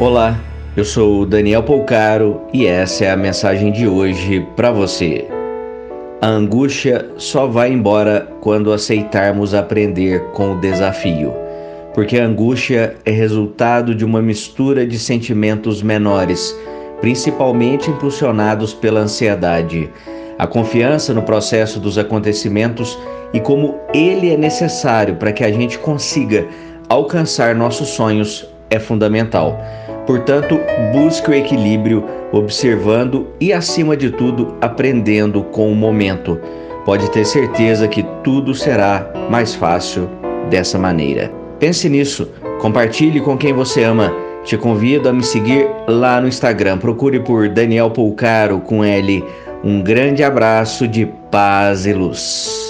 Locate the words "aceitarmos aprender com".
8.72-10.54